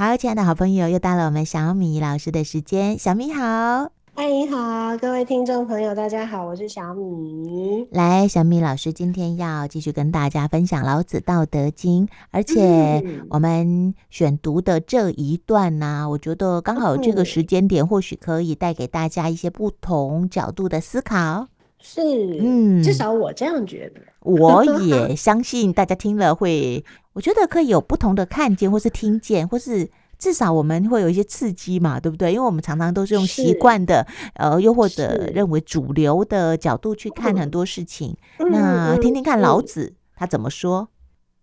[0.00, 2.96] 好，亲爱的好朋友，又到了我们小米老师的时间。
[2.96, 7.84] 小米好，嗨，你好，各位听众朋友，大家好，我是小米。
[7.90, 21.48] 来，小米老师今天要继续跟大家分享老子《道德经》，而且我们选读的这一段呢、啊，嗯、我觉得刚好这个时间点，或许可以带给大家一些不同角度的思考。
[21.80, 22.00] 是，
[22.40, 24.00] 嗯，至少我这样觉得。
[24.20, 29.88] 我也相信大家听了会，我觉得可以有不同的看见，或是听见，或是
[30.18, 32.32] 至少我们会有一些刺激嘛，对不对？
[32.32, 38.16] 因为我们常常都是用习惯的，呃，又或者认为主流的角度去看很多事情。
[38.38, 40.88] 嗯、那听听看老子、嗯、他怎么说，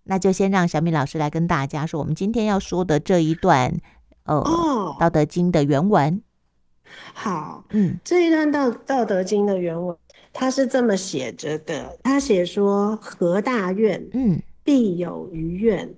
[0.03, 3.73] 那就先让小米老师来跟大家说，我们今天要说的这一段，
[4.25, 6.21] 呃，哦《道德经》的原文。
[7.13, 9.95] 好，嗯，这一段道《道道德经》的原文。
[10.37, 15.95] 他是这么写着的，他写说：“何大愿，嗯，必有余愿，嗯、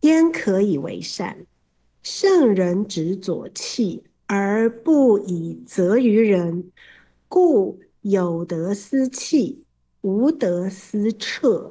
[0.00, 1.36] 焉可以为善？
[2.02, 6.72] 圣人执左契而不以责于人，
[7.28, 9.62] 故有德思气，
[10.00, 11.70] 无德思彻。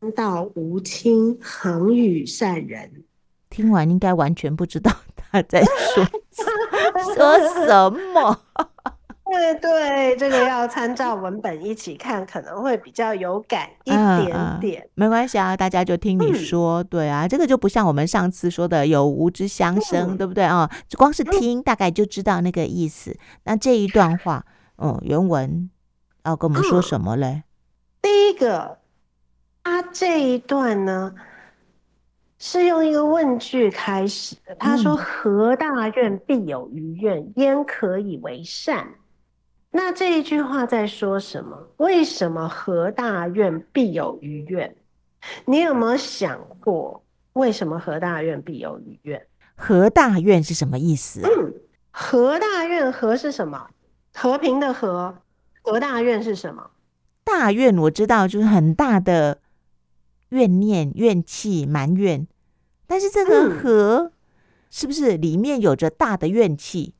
[0.00, 3.04] 天道无亲，恒与善人。”
[3.50, 6.04] 听完应该完全不知道他在说
[7.14, 8.40] 说什么。
[9.38, 14.88] 对对，这个要参照文本一起看，可能会比较有感一点点。
[14.94, 16.82] 没关系啊，大家就听你说。
[16.82, 20.70] 嗯、对啊，这个就不像我们上次说的有无之相生，嗯、对不对啊？
[20.96, 23.10] 光是听大概就知道那个意思。
[23.10, 24.44] 嗯、那这一段话，
[24.78, 25.70] 嗯，原文
[26.24, 27.44] 要跟我们说什么嘞？
[28.02, 28.78] 第一个，
[29.64, 31.14] 他这一段呢
[32.38, 34.54] 是用一个问句开始的。
[34.56, 38.86] 他说：“何大愿，必有余愿，焉可以为善？”
[39.76, 41.68] 那这一句话在说什么？
[41.76, 44.74] 为什么合大愿必有余愿？
[45.44, 49.26] 你有没有想过，为什么合大愿必有余愿？
[49.54, 51.20] 合大愿是什么意思？
[51.20, 51.52] 嗯，
[51.90, 53.68] 合大愿，合是什么？
[54.14, 55.18] 和平的和。
[55.60, 56.70] 合大愿是什么？
[57.22, 59.42] 大愿我知道，就是很大的
[60.30, 62.26] 怨念、怨气、埋怨。
[62.86, 64.12] 但是这个和
[64.70, 66.94] 是不是里面有着大的怨气？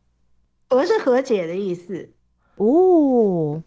[0.69, 2.11] 和是和解的意思。
[2.57, 3.63] 哦，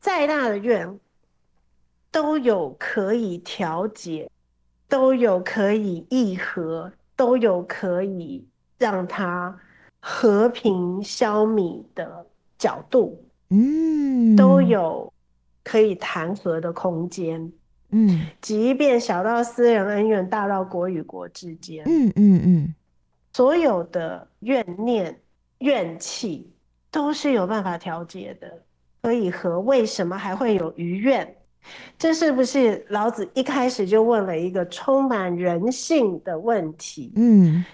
[0.00, 0.98] 再大的愿
[2.10, 4.30] 都有可以调节，
[4.88, 8.46] 都有可以议和，都有可以
[8.78, 9.58] 让它
[10.00, 12.26] 和平消弭的
[12.58, 13.24] 角度。
[13.48, 15.12] 嗯，都有
[15.64, 17.52] 可以谈和的空间。
[17.90, 21.84] 嗯，即便小到私人恩怨，大到国与国之间。
[21.86, 22.74] 嗯嗯嗯，
[23.32, 25.20] 所有的怨念、
[25.58, 26.51] 怨气。
[26.92, 28.62] 都是有办法调节的，
[29.00, 31.36] 可以和，为什么还会有余愿？
[31.96, 37.12] 这是不是老子一开始就问了一个充满人性的问题？
[37.16, 37.64] 嗯，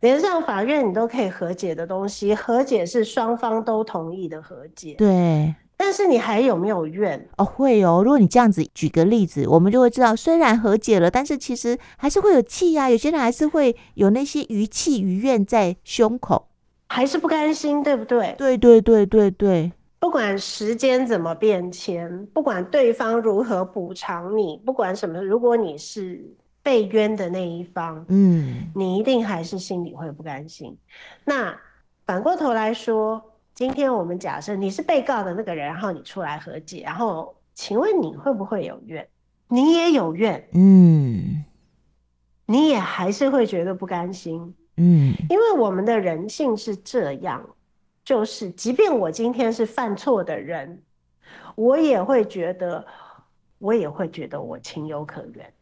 [0.00, 4.94] 连上法院你都可以和解的东西，和解是双方都同意的和解。
[4.94, 7.28] 对，但是你还有没有怨？
[7.38, 8.02] 哦，会哦。
[8.04, 12.90] 如果你这样子举个例子，我们就会知道，虽然和解了，但是其实还是会有气呀、啊。
[12.90, 16.48] 有些人还是会有那些余气余怨在胸口。
[16.88, 18.34] 还是不甘心，对不对？
[18.38, 19.72] 对对对对对。
[19.98, 26.22] 不管时间怎么变迁，不管对方如何补偿你，不管什么，如果你是
[26.62, 30.76] 被冤的那一方，嗯，你一定还是心里会不甘心。
[31.24, 31.58] 那
[32.04, 33.20] 反过头来说，
[33.54, 39.08] 今天我们假设你是被告的那个人，然后你出来和解，然后请问你会不会有怨？
[39.48, 41.44] 你也有怨，嗯，
[42.46, 44.54] 你也还是会觉得不甘心。
[44.76, 47.42] 嗯，因为我们的人性是这样，
[48.04, 50.82] 就是即便我今天是犯错的人，
[51.54, 52.84] 我也会觉得，
[53.58, 55.52] 我也会觉得我情有可原。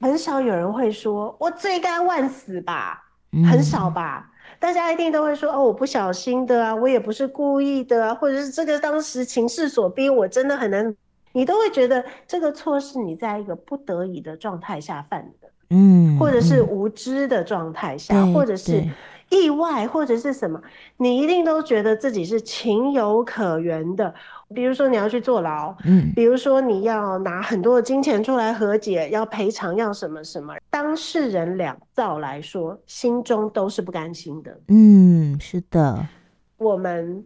[0.00, 3.02] 很少有人会说我罪该万死吧，
[3.50, 4.30] 很少吧？
[4.58, 10.94] 大家一定都会说哦，我不小心的啊，我也不是故意的啊，或者是这个当时情势所逼，我真的很难。
[11.32, 15.41] 你都会觉得这个错是你在一个不得已的状态下犯的。
[15.72, 18.84] 嗯，或者是无知的状态下，嗯、或者是
[19.30, 20.60] 意外，或者是什么，
[20.98, 24.14] 你一定都觉得自己是情有可原的。
[24.54, 34.60] 比如说你要去坐牢，嗯，比如说你要拿很多的金钱出来和解，要赔偿，要什么什么，当事人两造来说，心中都是不甘心的。
[34.68, 36.06] 嗯，是的，
[36.58, 37.24] 我们。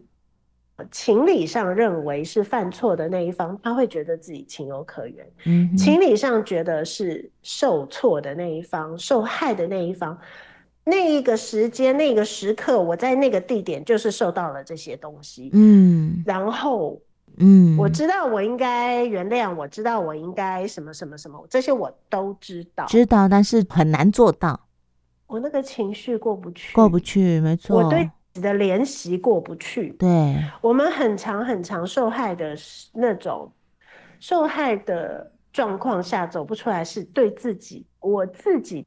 [0.91, 5.27] 情理上认为是犯错的那一方，他会觉得自己情有可原。
[5.45, 10.17] 嗯，情理上觉得是受错的那一方、受害的那一方，
[10.83, 15.49] 那一个时间、那个时刻，我在那个地点就是受到了这些东西。
[15.53, 17.01] 嗯，然后，
[17.37, 24.59] 嗯，我知道我应该原谅，我知道我应该什么什么什么，这些我都知道，知道，但是很难做到。
[25.25, 27.77] 我那个情绪过不去，过不去，没错。
[27.77, 28.09] 我对
[28.41, 29.89] 的怜惜过不去。
[29.99, 32.55] 对，我们很常很常受害的
[32.93, 33.51] 那种
[34.19, 38.85] 受害的状况下走不出来，是对自己，我自己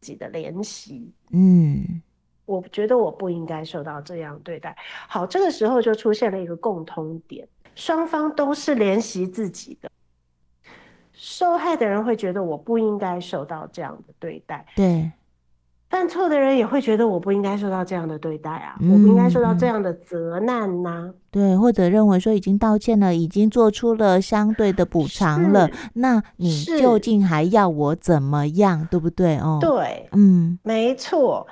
[0.00, 1.12] 自己的怜惜。
[1.30, 2.02] 嗯，
[2.44, 4.76] 我觉得我不应该受到这样对待。
[5.08, 9.90] 好，这个时候就出现了一个共通点，双方都是怜惜自己的。
[11.12, 14.64] 受害的人会觉得我不应该受到这样的对待。
[14.76, 15.10] 对。
[15.88, 21.14] 犯错的人也会觉得我不应该受到这样的对待啊，嗯、我不应该受到这样的责难呐、啊。
[21.30, 29.38] 对，或者认为说已经道歉了，已经做出了相对的补偿了，那你究竟还要我怎么样，对不对？
[29.38, 31.46] 哦，对，嗯，没错。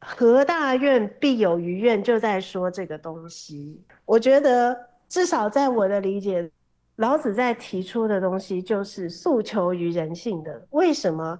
[0.00, 3.80] 和大愿必有余愿，就在说这个东西。
[4.04, 4.76] 我觉得
[5.08, 6.50] 至少在我的理解，
[6.96, 10.66] 老子在提出的东西就是诉求于人性的。
[10.70, 11.38] 为什么？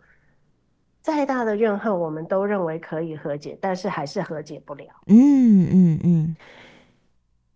[1.09, 4.85] 再大的怨恨，我们都认为可以和解，但是还是和解不了。
[5.07, 6.37] 嗯嗯嗯，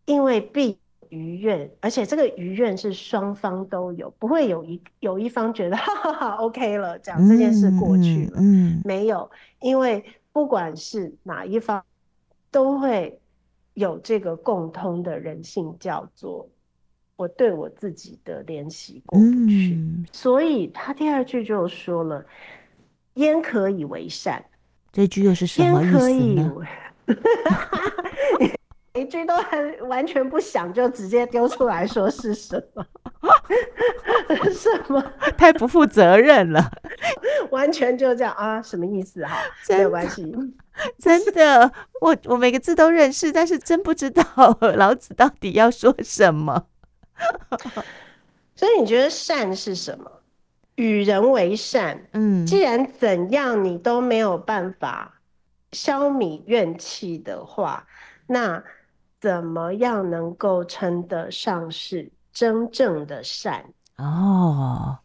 [0.06, 0.78] 因为必
[1.10, 8.38] 余怨，而且这个余怨是双方都有，不会有一有一方觉得 哈哈哈 OK 了，讲这件事过去了。
[8.38, 10.02] 嗯，嗯，没有，因为
[10.32, 11.84] 不管是哪一方，
[12.50, 13.20] 都会
[13.74, 16.48] 有这个共通的人性，叫做
[17.16, 19.74] 我对我自己的怜惜过不去。
[19.74, 22.24] 嗯，所以他第二句就说了。
[23.14, 24.44] 焉可以为善？
[24.92, 26.52] 这句又是什么意思呢？
[28.94, 32.84] 一句都很完全不想就直接丢出来说是什么？
[34.52, 35.02] 什么？
[35.38, 36.70] 太不负责任了！
[37.50, 38.60] 完全就这样啊？
[38.60, 39.24] 什么意思？
[39.24, 39.38] 哈，
[39.70, 40.30] 没有关系。
[40.98, 41.72] 真的，
[42.02, 44.24] 我我每个字都认识，但是真不知道
[44.76, 46.66] 老子到底要说什么。
[48.54, 50.10] 所以你觉得善是什么？
[50.76, 55.20] 与人为善，嗯，既然怎样你都没有办法
[55.72, 57.86] 消弭怨气的话，
[58.26, 58.62] 那
[59.20, 63.66] 怎么样能够称得上是真正的善？
[63.98, 64.98] 哦，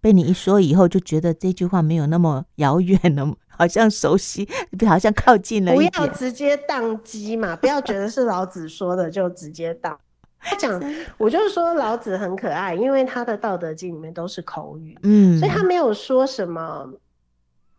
[0.00, 4.48] 被你一说以后，就觉得这句话没有那么遥远了， 好像熟悉，
[4.86, 5.74] 好像靠近了。
[5.74, 9.98] 不要直接宕机嘛，不要觉得是老子说的就直接当。
[10.44, 10.82] 他讲，
[11.16, 16.92] 我就是说老子很可爱，因为他的《道德经》里面都是口语，嗯，所以他没有说什么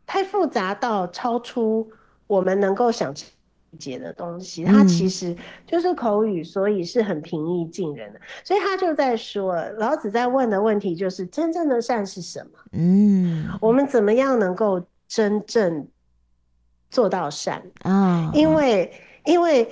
[0.05, 1.91] 太复杂到超出
[2.25, 4.63] 我们能够想理解的东西。
[4.63, 5.35] 他其实
[5.67, 8.19] 就是口语，所以是很平易近人的。
[8.45, 12.59] 所以他就在说，老子在问的问题就是：真正的善是什么？
[12.71, 15.85] 嗯，我们怎么样能够真正
[16.89, 18.31] 做到善啊？
[18.33, 18.89] 因为，
[19.25, 19.69] 因为。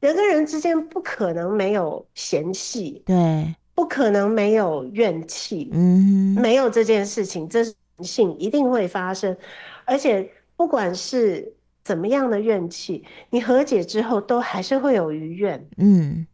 [0.00, 9.36] 人跟人之间不可能没有嫌隙，对，不可能没有怨气，嗯，没有这件事情，这是人性一定会发生，
[9.84, 11.52] 而且不管是
[11.84, 16.26] 怎么样的怨气，你和解之后都还是会有余怨，嗯。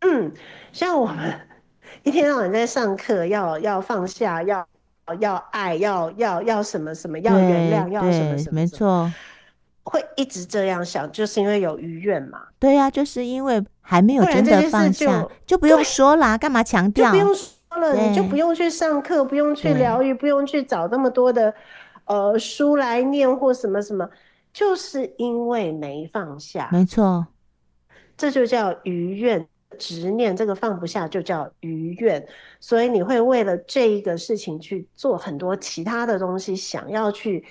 [0.00, 0.32] 嗯，
[0.72, 1.34] 像我们
[2.04, 4.64] 一天到晚在上课，要要放下，要
[5.18, 9.12] 要爱，要要要什么什么，要原谅，要什么什么，什么，没错。
[9.88, 12.42] 会一直这样想，就是因为有余怨嘛。
[12.58, 17.06] 对呀、啊，就是因为还没有真的放下，就，就不用说啦，干嘛强调？
[17.06, 21.54] 就不用说了，你就不用去上课，不用去疗愈，不用去找那么多的
[22.04, 24.06] 呃书来念或什么什么，
[24.52, 26.68] 就是因为没放下。
[26.70, 27.26] 没错，
[28.16, 29.48] 这就叫余怨
[29.78, 32.26] 执念，这个放不下就叫余怨，
[32.60, 37.42] 所以你会为了这一个事情去做很多其他的东西，想要去。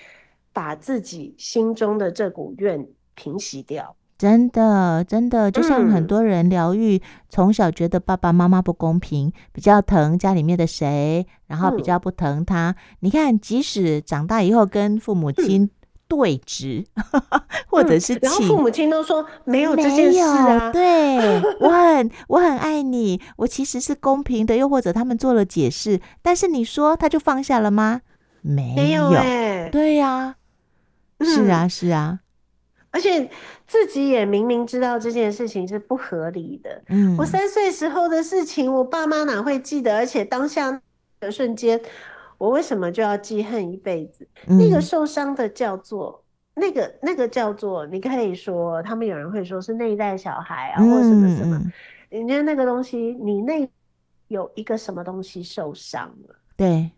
[0.57, 2.83] 把自己心中的这股怨
[3.13, 6.99] 平息掉，真的，真的，就像很多人疗愈，
[7.29, 12.71] 从小觉得爸爸妈妈不公平，比较疼家里面的谁，然后比较不疼他。
[12.71, 15.69] 嗯、你看，即使长大以后跟父母亲
[16.07, 17.21] 对峙，嗯、
[17.69, 28.01] 或者是然后父母亲都说没有这件事啊，对，我很我很爱你，我其实是公平的，又或者他们做了解释，但是你说他就放下了吗？
[28.41, 30.35] 没有，没有欸、对呀、啊。
[31.19, 32.19] 是啊，是啊，
[32.91, 33.29] 而且
[33.65, 36.83] 自己也明明知道这件事情是不合理的。
[36.89, 39.95] 嗯，我三岁时候的事情，我爸妈哪会记得？
[39.95, 40.81] 而且当下
[41.19, 41.81] 的瞬间，
[42.38, 44.27] 我为什么就要记恨一辈子？
[44.47, 46.24] 嗯，那个受伤的叫做
[46.55, 51.59] 那个那个叫做，你可以说他们有人会说是内在小孩啊，或什么什么。
[52.09, 53.67] 人家那个东西，你那
[54.27, 56.36] 有一个什么东西受伤了？
[56.55, 56.91] 对，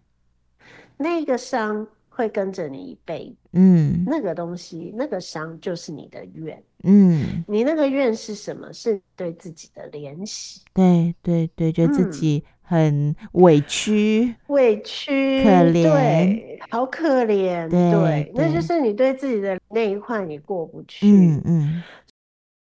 [0.98, 1.88] 那个伤。
[2.20, 8.74] 会跟着你一辈子，嗯，那个东西，那个伤就是你的怨，嗯，嗯，你那个怨是什么？
[8.74, 10.60] 是对自己的怜惜。
[10.74, 17.70] 对对对，觉得自己很委屈，嗯、委屈，可怜，对，好可怜。
[17.70, 21.08] 对，对，那就是你对自己的那一块你过不去。
[21.08, 21.84] 嗯嗯。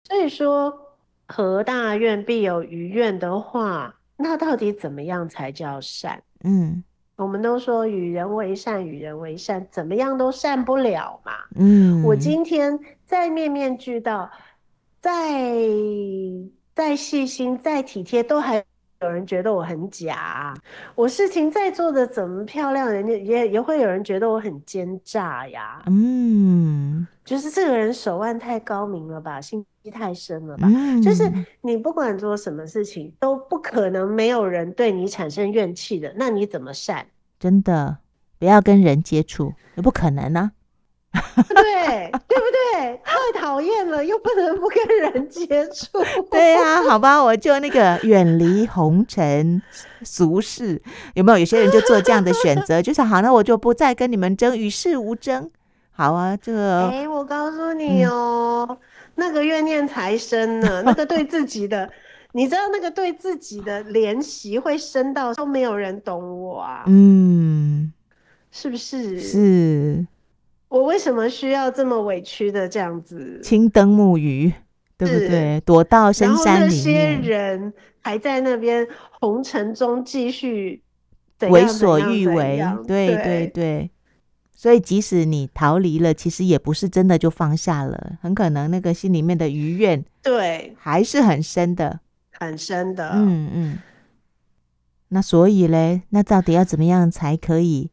[0.04, 0.78] 所以说，
[1.26, 6.22] 和大怨必有余怨的话，那到底怎么样才叫善？
[6.44, 6.84] 嗯。
[7.18, 11.32] 我们都说与人为善，与人为善，怎么样都善不了嘛。
[11.56, 14.30] 嗯，我今天再面面俱到，
[15.00, 15.42] 再
[16.76, 18.64] 再细心，再体贴，都还
[19.00, 20.54] 有人觉得我很假。
[20.94, 25.82] 我事情再做的怎么漂亮，人家也也会有人觉得我很奸诈呀。
[25.86, 26.07] 嗯，
[27.24, 30.68] 就是这个人手腕太高明了吧，心机太深了吧。
[30.70, 36.12] 嗯，就是你不管做什么事情，都不可能没有人对你产生怨气的。
[36.16, 37.06] 那你怎么善？
[37.38, 37.98] 真的，
[38.38, 40.52] 不要跟人接触，也不可能呢、啊。
[41.48, 43.00] 对，对不对？
[43.02, 45.98] 太讨厌了，又不能不跟人接触。
[46.30, 49.60] 对呀、啊，好吧，我就那个远离红尘
[50.02, 50.80] 俗世，
[51.14, 51.38] 有没有？
[51.38, 55.50] 有些人就做这样的选择，就是好，那我就不再跟你们争，与世无争。
[55.98, 58.78] 好啊，这个，哎，我告诉你哦，嗯、
[59.16, 61.90] 那个怨念才深呢，那个对自己的。
[62.32, 66.84] 你知道那个对自己的怜惜会深到都没有人懂我啊？
[66.86, 67.92] 嗯，
[68.52, 69.18] 是不是？
[69.18, 70.06] 是。
[70.68, 73.40] 我为什么需要这么委屈的这样子？
[73.42, 74.52] 青灯木鱼，
[74.96, 75.60] 对不对？
[75.66, 76.94] 躲到深山里面。
[76.94, 78.86] 然后那些人还在那边
[79.18, 80.80] 红尘中继续
[81.48, 83.90] 为所欲为，对对对，对。
[84.58, 92.00] 所以即使你逃离了，其实也不是真的就放下了，很可能那个心里面的余怨，对，还是很深的。
[92.32, 93.78] 很深的，嗯嗯。
[95.10, 97.92] 那所以嘞，那到底要怎么样才可以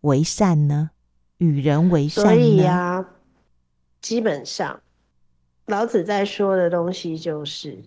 [0.00, 0.90] 为善呢？
[1.38, 2.30] 与人为善呢？
[2.32, 3.08] 所以呀、啊，
[4.00, 4.80] 基本上
[5.66, 7.80] 老子在说的东西就是：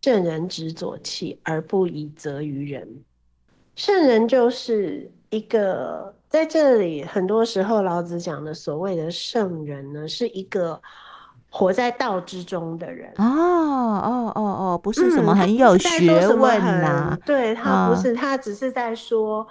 [0.00, 3.04] 圣人执左契而不以责于人。
[3.76, 10.80] 圣人就是一个在这里，很多时候老子讲的所谓的圣人呢，是一个。
[11.54, 19.46] 活在道之中的人哦哦哦哦，不是什么很有学问呐、啊嗯，对他不是，他只是在说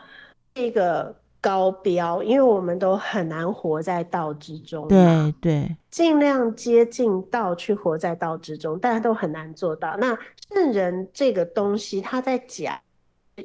[0.56, 9.96] 一个高标，因为我们都很难活在道之中，对对，尽量接近道去活在道之中，大家都很难做到。
[10.00, 10.18] 那
[10.52, 12.76] 圣人这个东西，他在讲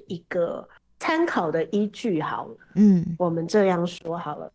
[0.07, 0.67] 一个
[0.99, 4.51] 参考的依据，好了，嗯，我们这样说好了。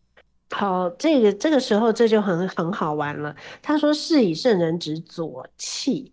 [0.50, 3.34] 好，这个这个时候这就很很好玩了。
[3.62, 6.12] 他说：“是以圣人执左契，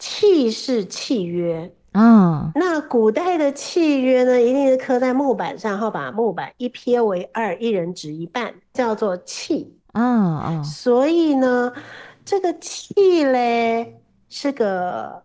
[0.00, 2.50] 契是契约啊。
[2.56, 10.62] 那古代的契约呢，一定是刻在木板上，然后把木板一撇为二，一人执一半，叫做契啊啊。
[10.64, 11.72] 所以呢，
[12.24, 15.22] 这个契嘞是个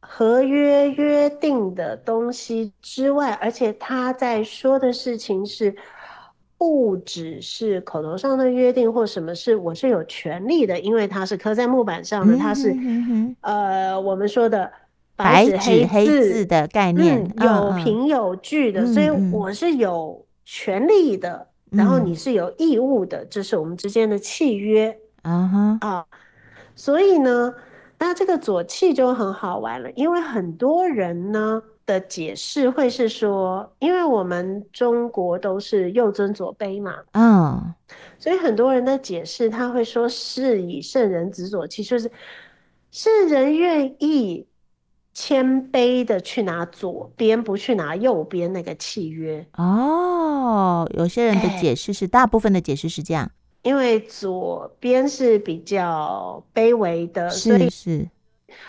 [0.00, 5.74] 合约约定的东西之外，而且他在说的事情是。”
[6.60, 14.70] 不只是口头上的约定或什么是，我是有权利的，因为它是刻在木板上的，它是、嗯、呃我们说的
[15.16, 24.94] 白纸黑字，的概念，嗯、有凭有据的、嗯，所以我是有权利的、嗯，然后你是有义务的，这是我们之间的契约。
[25.22, 26.04] 啊哈啊，
[26.76, 27.54] 所以呢，
[28.00, 31.62] 那这个左契就很好玩了，因为很多人呢。
[31.86, 37.74] 的解释会是说，因为我们中国都是右尊左卑嘛，嗯，
[38.16, 42.08] 所以很多人的解释他会说，是以圣人执左契，就是
[42.92, 44.46] 圣人愿意
[45.14, 49.44] 谦卑的去拿左边，不去拿右边那个契约。
[49.54, 53.28] 哦，有些人的解释是，大部分的解释是这样，
[53.62, 58.08] 因为左边是比较卑微的，所以是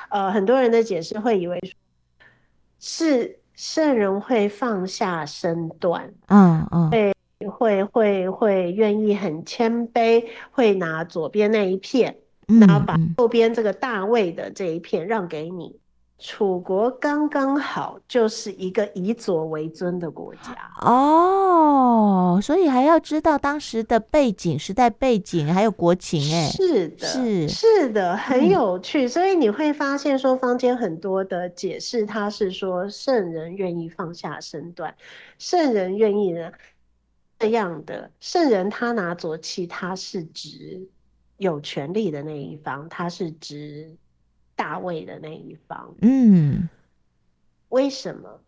[0.10, 1.60] 呃，很多人的解释会以为。
[2.84, 7.14] 是圣人会放下身段，嗯嗯，会
[7.48, 12.18] 会会会愿意很谦卑，会拿左边那一片，
[12.48, 15.80] 嗯，然后把右边这个大卫的这一片让给你。
[16.24, 29.06] 楚国刚刚好就是一个以左为尊的国家哦，所以还要知道当时的背景、时代背景还有国情，哎，是的，是是的，很有趣。
[29.06, 29.10] 嗯。
[29.10, 34.96] 所以你会发现说，坊间很多的解释，他是说圣人愿意放下身段，
[35.40, 36.52] 圣人愿意呢
[37.40, 40.88] 这样的圣人，他拿左契，他是指
[41.38, 43.98] 有权力的那一方，他是指。
[44.56, 46.70] 大卫的那一方，嗯，
[47.70, 48.40] 为什么？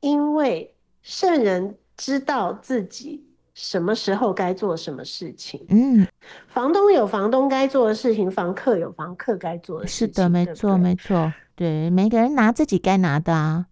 [0.00, 5.64] 因为圣人知道自己什么时候该做什么事情。
[5.68, 6.06] 嗯，
[6.46, 10.14] 房东有房东该做的事情，房客有房客该做的事情。
[10.14, 11.32] 是的，没错，没错。
[11.54, 13.66] 对，每个人拿自己该拿的啊。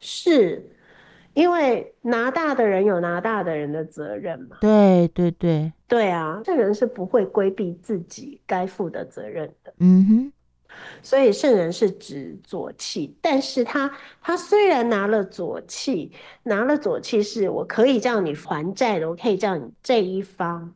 [0.00, 0.70] 是，
[1.34, 4.56] 因为拿大的人有拿大的人的责任嘛。
[4.60, 9.72] 对对对对啊，这人是不会规避自己该负的责任的。
[9.78, 10.32] 嗯哼。
[11.02, 13.90] 所以圣人是指左契，但是他
[14.20, 20.74] 他虽然拿了左契，拿了左契是我可以叫你还债的，我可以叫你这一方。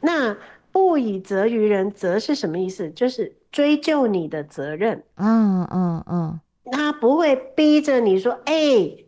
[0.00, 0.36] 那
[0.72, 2.90] 不以责于人，责是什么意思？
[2.90, 5.04] 就是追究你的责任。
[5.16, 9.06] 嗯嗯嗯，他不会逼着你说，哎、欸，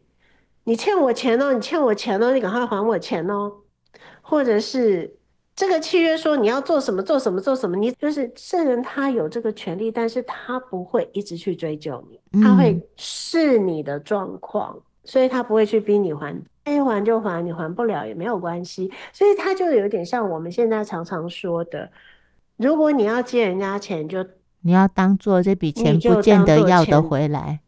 [0.65, 3.53] 你欠我钱哦，你欠我钱哦，你赶快还我钱哦，
[4.23, 5.18] 或者是。
[5.59, 21.91] 这个契约说你要做什么做什么做什么，你就是圣人，他有这个权利，但是他不会一直去追究你，他会视你的状况，嗯、所以他不会去逼你还，该还就还，你还不了也没有关系，所以他就有点像我们现在常常说的，
[22.57, 27.59] 如果你要借人家钱就，就你要当做这笔钱不见得要得回来。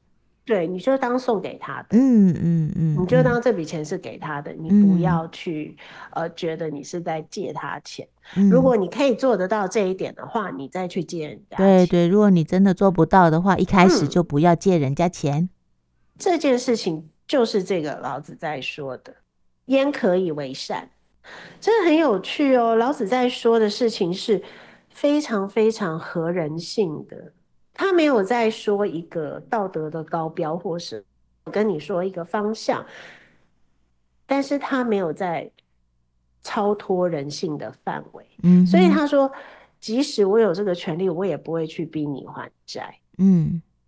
[0.51, 5.77] 对，你就当送给他的，嗯嗯嗯，你就当这笔钱是给他的，嗯、你不要去
[6.11, 8.05] 呃觉得你是在借他钱。
[8.35, 11.57] 嗯、如果你可以做得到这一点的话，你再去借人家。
[11.57, 15.43] 对对，如果你真的做不到的话，一开始就不要借人家钱。
[15.43, 15.51] 嗯、
[16.19, 19.15] 这件事情就是这个老子在说的，
[19.67, 20.91] 焉可以为善？
[21.61, 22.75] 这很有趣哦。
[22.75, 24.43] 老子在说的事情是
[24.89, 27.33] 非常非常合人性的。
[27.81, 31.03] 他没有在说一个道德的高标，或是
[31.45, 32.85] 跟你说一个方向，
[34.27, 35.51] 但是他没有在
[36.43, 38.23] 超脱人性的范围。
[38.43, 39.33] 嗯，所以他说，
[39.81, 42.95] 即使我有这个权利，我也不会去逼你还债。
[43.17, 43.63] 嗯，